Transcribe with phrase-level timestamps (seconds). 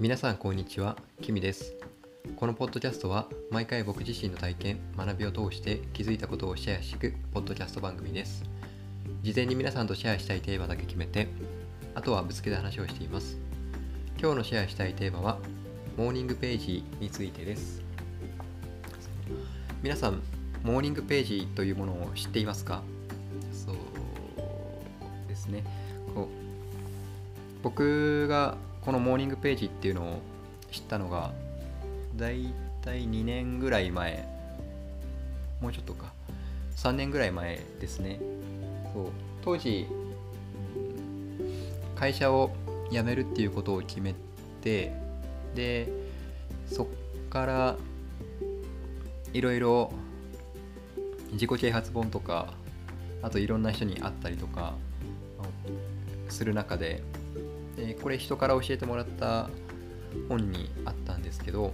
[0.00, 1.74] 皆さんこんにちは、キミです。
[2.34, 8.42] このポッドキャストは毎回僕自身の体験、学びを通して気づいたことをシェアしていくポッドキャスト番組です。
[9.22, 11.28] 事前に皆さんとシェアしたいテーマだけ決めて、
[11.94, 13.36] あとはぶつけた話をしています。
[14.18, 15.38] 今日のシェアしたいテーマは、
[15.98, 17.82] モーニングページについてです。
[19.82, 20.22] 皆さん、
[20.62, 22.82] モーニングページというものを知っていますか？
[23.52, 23.76] そう
[25.28, 25.62] ですね。
[26.14, 26.26] こう
[27.62, 30.20] 僕がこのモーニングページっていうのを
[30.70, 31.32] 知ったのが
[32.16, 32.52] だい
[32.82, 34.26] たい2年ぐらい前。
[35.60, 36.12] もうちょっとか。
[36.76, 38.18] 3年ぐらい前ですね。
[38.94, 39.06] そう。
[39.42, 39.86] 当時
[41.94, 42.50] 会社を
[42.90, 44.14] 辞めるっていうことを決め
[44.62, 44.92] て
[45.54, 45.88] で
[46.66, 46.86] そっ
[47.28, 47.76] から
[49.32, 49.92] いろいろ
[51.32, 52.54] 自己啓発本とか
[53.22, 54.74] あといろんな人に会ったりとか
[56.28, 57.02] する中で
[57.80, 59.48] でこれ人から教えてもらった
[60.28, 61.72] 本にあったんですけど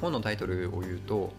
[0.00, 1.32] 本のタイトルを言うと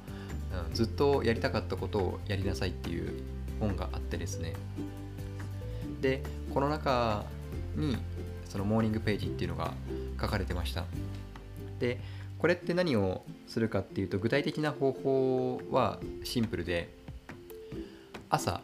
[0.74, 3.22] ずっとやりたかったことをやりなさいっていう
[3.60, 4.54] 本があってですね。
[6.02, 7.26] でこの中
[7.76, 7.98] に
[8.50, 9.74] そのモーニングページっていうのが
[10.20, 10.86] 書かれてました。
[11.80, 12.00] で
[12.40, 16.90] これって何をするかっていうと具体的な方法はシンプルで
[18.30, 18.62] 朝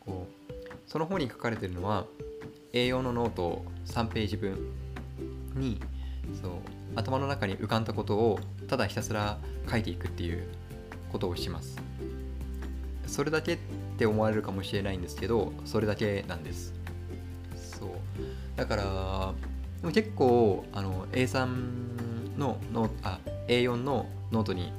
[0.00, 2.06] こうその本に書かれてるのは
[2.72, 4.58] A4 のノート3ページ分
[5.54, 5.80] に
[6.40, 6.52] そう
[6.94, 9.38] 頭の中に浮かんだことをただひたすら
[9.70, 10.46] 書いていくっていう
[11.12, 11.76] ことをします。
[13.06, 13.58] それだけっ
[13.98, 16.74] て思われるかもしれないんですけどそれだけなんです。
[17.56, 17.90] そう。
[18.56, 19.34] だから
[19.80, 24.72] でも結構あの A3 のノあ A4 のノートに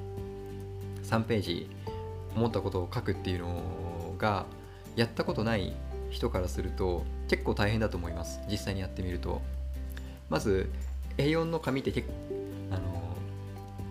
[1.04, 1.70] 3ページ
[2.36, 4.46] 思ったことを書くっていうのが
[4.96, 5.74] やったことない
[6.12, 8.40] 人からすると結構大変だと思います。
[8.50, 9.42] 実際にやってみると。
[10.30, 10.70] まず
[11.18, 12.14] A4 の紙って結構
[12.72, 13.18] あの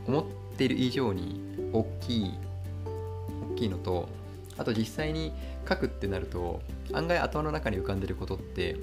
[0.07, 0.25] 思っ
[0.57, 1.41] ている以上に
[1.73, 2.35] 大きい
[3.53, 4.09] 大きいのと
[4.57, 5.33] あと実際に
[5.69, 6.63] 書くってなると
[6.93, 8.77] 案外頭の中に浮かんでることって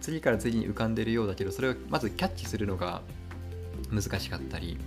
[0.00, 3.02] 次から次に浮かんでるようだけどそれをまずキャッチするのが
[3.90, 4.78] 難しかったり。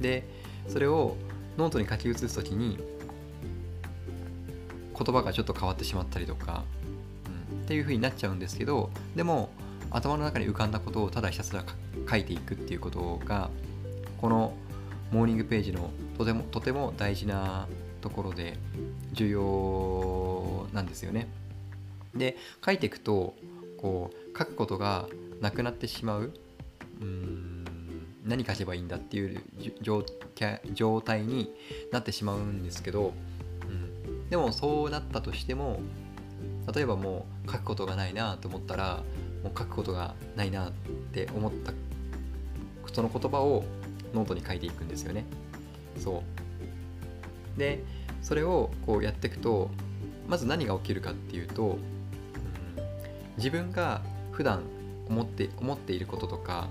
[0.00, 0.24] で
[0.68, 1.16] それを
[1.56, 2.78] ノートに書き写す時に
[4.98, 6.64] 言葉がちょっと変わってしまったりとか、
[7.52, 9.50] っていう風になっちゃうんですけどでも
[9.90, 11.64] 頭の中に浮かんだことをただひたすら
[12.10, 13.50] 書いていくっていうことが
[14.20, 14.54] この
[15.10, 17.68] モーニングページのとてもとても大事な
[18.00, 18.58] ところで
[19.12, 21.28] 重要なんですよね。
[22.14, 23.34] で書いていくと
[23.78, 25.08] こう書くことが
[25.40, 26.32] なくなってしまう
[27.00, 27.64] うん
[28.24, 29.42] 何書けばいいんだっていう
[29.80, 30.04] 状
[30.72, 31.52] 状態に
[31.90, 33.12] なってしまうんですけど、
[33.68, 35.80] うん、でもそうなったとしても
[36.74, 39.02] 例えばもう書くことがないなと思ったら
[39.42, 40.72] もう書くことがないなっ
[41.12, 41.72] て思った
[42.92, 43.64] その言葉を
[44.14, 45.24] ノートに書いていくんですよね。
[45.98, 46.22] そ
[47.56, 47.58] う。
[47.58, 47.82] で
[48.22, 49.70] それをこうやっていくと
[50.28, 51.78] まず何が起きるかっていうと、うん、
[53.36, 54.00] 自分が
[54.30, 54.62] 普段
[55.08, 56.68] 思って思っていることとか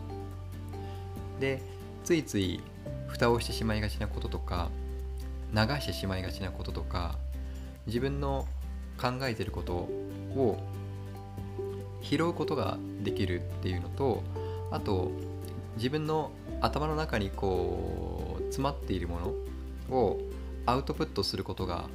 [1.39, 1.61] で
[2.03, 2.61] ついつい
[3.07, 4.69] 蓋をしてしまいがちなこととか
[5.53, 7.17] 流してしまいがちなこととか
[7.87, 8.47] 自分の
[9.01, 10.57] 考えてることを
[12.01, 14.23] 拾うことができるっていうのと
[14.69, 15.11] あと
[15.77, 16.31] 自分の
[16.61, 19.19] 頭の中にこう詰まっているも
[19.89, 20.19] のを
[20.65, 21.85] アウトプットすることが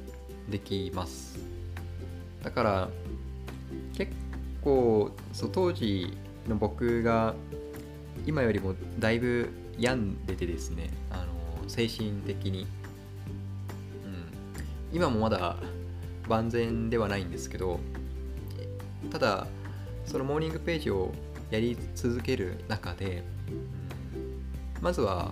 [0.49, 1.39] できます。
[2.43, 2.89] だから
[3.93, 4.11] 結
[4.63, 6.17] 構そう当時
[6.47, 7.33] の僕が
[8.25, 12.67] 今よりもだいぶ病んでてですねあの精神的に、うん、
[14.93, 15.57] 今もまだ
[16.27, 17.79] 万全ではないんですけど
[19.11, 19.47] ただ
[20.05, 21.13] そのモーニングページを
[21.51, 23.23] やり続ける中で、
[24.81, 25.31] まずは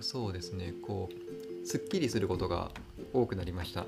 [0.00, 2.70] そうですねこうすっきりすることが
[3.12, 3.86] 多くなりました。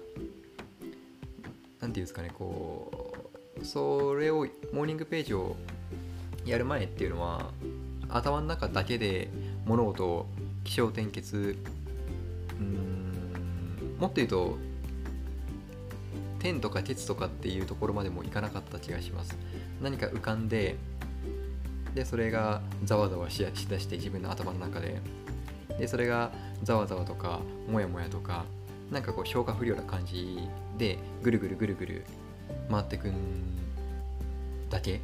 [1.81, 3.13] 何ていうんですかねこ
[3.61, 5.57] うそれをモーニングページを
[6.45, 7.51] やる前っていうのは
[8.09, 9.29] 頭の中だけで
[9.67, 10.27] 物事を
[10.65, 11.57] 起承転結
[12.59, 13.06] うん
[13.99, 14.59] もっと言うと
[16.39, 19.37] 天とか鉄とかっていうところまでもいかなかった気がします。
[19.83, 20.77] 何か浮かんで
[21.95, 25.01] でそれがざわざわしだして自分の頭の中で。
[25.79, 26.33] でそれが
[26.63, 28.47] ざわざわとかもやもやとか
[28.91, 30.39] なんかこう消化不良な感じ
[30.79, 32.05] でぐるぐるぐるぐる
[32.71, 33.15] 回ってくん
[34.71, 35.01] だけ。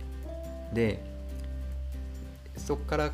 [0.73, 1.05] で
[2.56, 3.12] そこから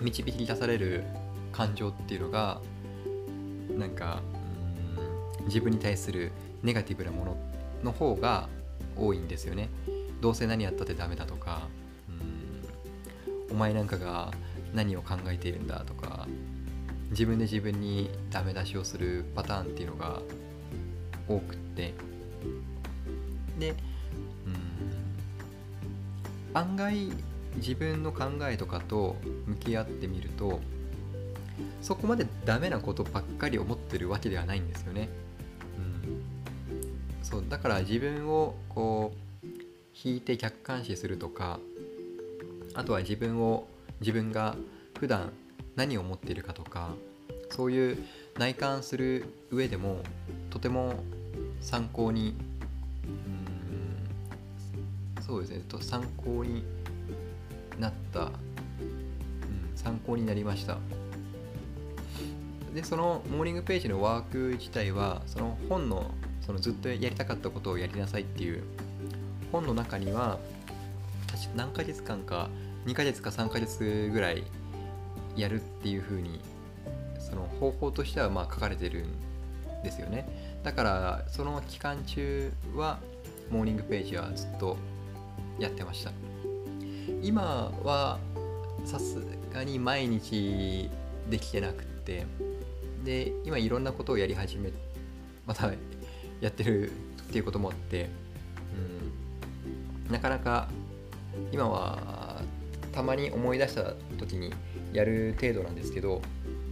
[0.00, 1.04] 導き出される
[1.52, 2.60] 感情っていうのが
[3.78, 4.20] なんか
[5.46, 6.32] 自分に対する
[6.62, 7.36] ネガティブなもの
[7.84, 8.48] の方が
[8.96, 9.68] 多いんですよね
[10.20, 11.68] どうせ何やったってダメだとか、
[13.50, 14.32] うお前なんかが
[14.72, 16.26] 何を考えているんだとか
[17.10, 20.20] 自分で自分にダメ出しをするパターンっていうのが
[21.28, 21.94] 多くって
[23.58, 23.76] でうん
[26.54, 27.12] 案外
[27.56, 30.60] 自分の考えとかと向き合ってみると
[31.82, 35.08] そこまでダメなことばっかり思ってるわけではないんですよね。
[37.22, 39.46] そうだから自分をこう
[40.04, 41.58] 引いて客観視するとか
[42.74, 43.66] あとは自分を
[44.00, 44.56] 自分が
[44.98, 45.32] 普段
[45.76, 46.90] 何を思っているかとか
[47.50, 47.98] そういう
[48.38, 49.98] 内観する上でも
[50.50, 50.94] とても
[51.60, 52.34] 参考に
[55.16, 56.64] うんそうですねと参考に
[57.78, 58.30] なった、うん、
[59.74, 60.78] 参考になりました。
[62.74, 66.10] でそのモーニングページのワーク自体はその本の
[66.44, 68.64] そのずっとやりたかったことをやりなさいっていう
[69.52, 70.38] 本の中には
[71.30, 72.50] 確か何ヶ月間か
[72.86, 74.42] 2ヶ月か3ヶ月ぐらい
[75.36, 76.40] やるっていう風に
[77.18, 80.58] その方法としてはま書かれてるんですよね。
[80.62, 82.98] だからその期間中は
[83.50, 84.76] モーニングページはずっと
[85.58, 86.12] やってました。
[87.22, 88.18] 今は
[88.84, 89.18] さす
[89.52, 90.90] がに毎日
[91.30, 92.26] できてなくって
[93.04, 94.70] で今いろんなことをやり始め
[95.46, 95.70] また
[96.40, 96.94] やってるっ
[97.30, 98.08] ていうこともあって、
[100.06, 100.68] うん、なかなか
[101.52, 102.40] 今は
[102.92, 104.52] たまに思い出した時に
[104.92, 106.22] やる程度なんですけど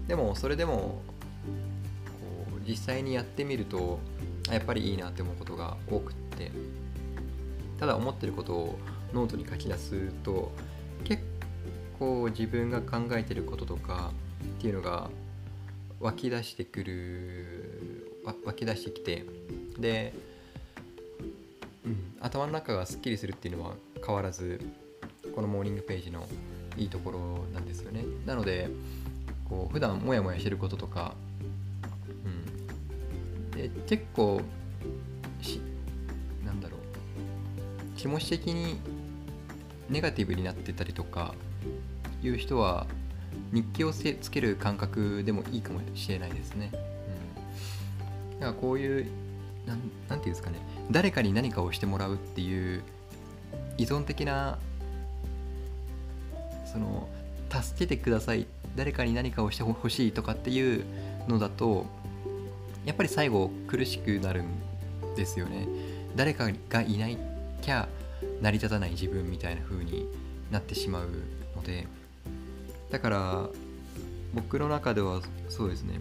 [0.07, 1.03] でもそれでも
[2.67, 3.99] 実際にやってみると
[4.51, 6.51] やっぱりいいなって思うことが多くって
[7.79, 8.79] ただ思ってることを
[9.13, 10.53] ノートに書き出すと
[11.05, 11.23] 結
[11.99, 14.13] 構自分が考えてることとか
[14.59, 15.11] っていうのが
[16.03, 19.25] 湧き出してくる湧き出してきて
[19.79, 20.13] で、
[21.87, 24.61] うん、頭の中がすっきりするっていうのは変わらず
[25.35, 26.27] このモーニングページの
[26.77, 27.21] いいところ
[27.55, 28.05] なんですよね。
[28.27, 28.69] なので
[29.49, 31.15] こう普段モヤモヤしてることとか、
[32.25, 34.41] うん、で結構
[35.41, 35.61] し
[36.45, 36.81] なんだろう
[37.97, 38.81] 気持ち的に
[39.89, 41.35] ネガティブになってたりとか
[42.23, 42.87] いう人は
[43.53, 46.71] 日記をつける感覚でもいいかもしれないですね。
[48.33, 49.07] うん、だからこういう
[49.67, 49.79] なん
[50.09, 50.59] なんていうんですかね。
[50.91, 52.83] 誰かに何かをしてもらうっていう
[53.79, 54.59] 依存的な
[56.71, 57.09] その
[57.51, 58.47] 助けてください。
[58.75, 60.85] 誰かに何かをしてほしいとかっていう
[61.29, 61.87] のだと
[62.87, 64.47] やっぱり最後苦しくなるん
[65.15, 65.69] ですよね。
[66.17, 67.19] 誰かがいない
[67.61, 67.89] きゃ
[68.41, 70.07] 成り立たない自分みたいな風に
[70.51, 71.09] なってしまう
[71.55, 71.87] ので
[72.93, 73.49] だから
[74.35, 75.99] 僕の中ではそうですね。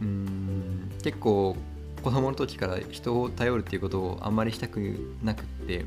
[0.00, 1.56] うん結構
[2.02, 5.84] 子供の時から人を頼るっていうことをあんまりしたくなくって。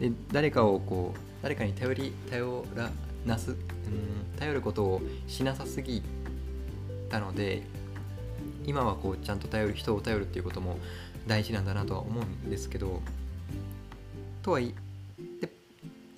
[0.00, 2.90] で誰かをこう誰かに頼り頼ら
[3.26, 3.56] なすうん
[4.38, 6.02] 頼ることをしなさすぎ
[7.08, 7.62] たので
[8.64, 10.78] 今はこうちゃんと頼る人を頼るっていうことも
[11.26, 13.00] 大事なんだなとは思うんですけど
[14.42, 14.74] とはいで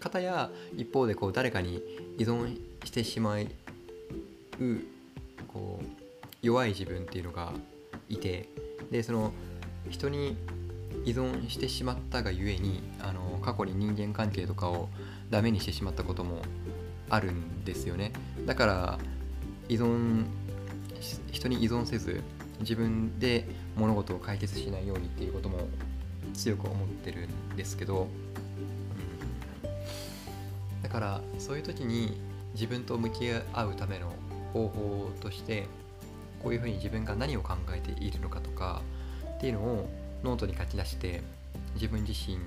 [0.05, 1.83] 方や一方でこう誰かに
[2.19, 3.47] 依存してしまう
[5.49, 5.87] こう
[6.43, 7.55] 弱い自分っていうのが
[8.11, 8.51] いて
[8.91, 9.33] でその
[9.89, 10.37] 人に
[11.07, 14.91] 依存してしまったがゆえにあの過去に人間関係とかを
[15.31, 16.43] ダメにしてしまったことも
[17.09, 18.13] あるんですよね。
[18.47, 18.99] だから
[19.69, 20.27] 依存
[21.33, 22.23] 人に依存せず
[22.61, 25.67] 自分で物事を解決しないようにっていうことも
[26.35, 28.09] 強く思ってるんですけど、
[30.95, 32.17] からそういう時に
[32.53, 34.13] 自分と向き合うための
[34.53, 35.67] 方法として
[36.41, 38.81] こういうふうに自分が何を考えているのかとか
[39.37, 39.89] っていうのを
[40.23, 41.21] ノートに書き出して
[41.75, 42.39] 自分自身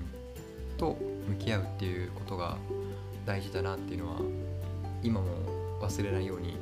[0.78, 0.96] と
[1.28, 2.56] 向き合うっていうことが
[3.26, 4.16] 大事だなっていうのは
[5.02, 5.26] 今も
[5.82, 6.56] 忘れないように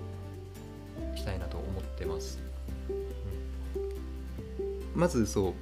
[1.15, 2.41] したいなと思ってます、
[4.95, 5.53] うん、まずそう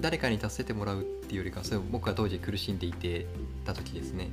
[0.00, 3.24] 誰かに助けてもらうっていうよりかそれ僕が当時苦しんでいて
[3.64, 4.28] た時ですね、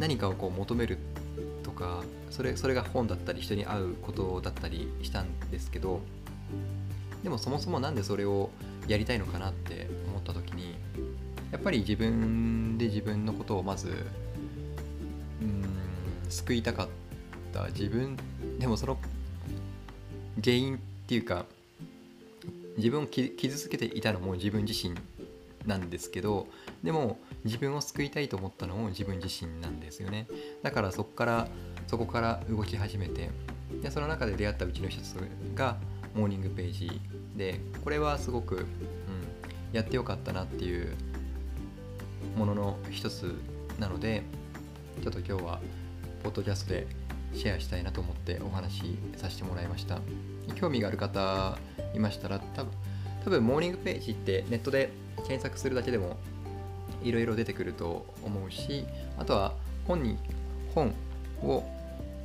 [0.00, 0.98] 何かをこう求める
[1.62, 6.00] とかそれそれが本だったり人に会うことだったりしたんですけど
[7.22, 8.50] でもそもそも何でそれを
[8.88, 10.74] やりたいのかなって思った時に
[11.52, 13.88] やっぱり自分で自分のことをまず
[15.42, 15.64] うん
[16.30, 17.66] 救いたかった。
[17.68, 18.16] 自分
[18.58, 18.96] でもその
[20.42, 20.78] 原因っ
[21.08, 21.44] ていうか
[22.76, 24.94] 自分を傷つけていたのも自分自身
[25.66, 26.46] なんですけど
[26.82, 30.26] でも自分を救いたいと思ったのも自分自身なんですよね。
[30.62, 31.48] だからそこから
[31.86, 33.30] そこから動き始めて
[33.82, 35.16] でその中で出会ったうちの一つ
[35.54, 35.76] が
[36.14, 37.00] モーニングページ
[37.36, 38.66] でこれはすごく、うん、
[39.72, 40.94] やってよかったなっていう
[42.36, 43.34] ものの一つ
[43.78, 44.22] なので
[45.02, 45.60] ちょっと今日は
[46.22, 46.86] ポッドキャストで
[47.32, 50.00] シェアしたいなと思ってお話しさせてもらいました。
[50.56, 51.56] 興味がある方
[51.94, 52.72] いましたら多分
[53.24, 56.16] 多分モーニングページってネットで検索するだけでも
[57.02, 58.86] いろいろ出てくると思うし
[59.18, 59.54] あとは
[59.86, 60.18] 本に
[60.74, 60.94] 本
[61.42, 61.64] を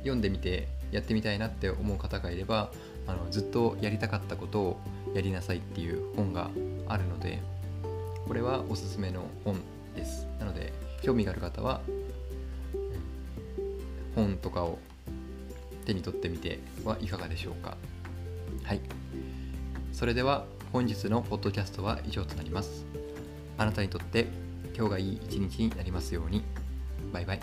[0.00, 2.70] 読んでみてやってみたいなって思う方がいれば
[3.06, 4.80] あのずっとやりたかったことを
[5.14, 6.50] やりなさいっていう本が
[6.88, 7.40] あるので
[8.26, 9.60] これはおすすめの本
[9.94, 10.26] です。
[10.38, 11.80] なので興味がある方は
[14.14, 14.78] 本とかを
[15.84, 17.76] 手に取ってみてはいかがでしょうか。
[18.64, 18.80] はい。
[19.92, 22.84] それでは本日のポッドキャストは以上となります。
[23.58, 24.26] あなたにとって
[24.76, 26.42] 今日がいい一日になりますように。
[27.10, 27.40] バイバイ。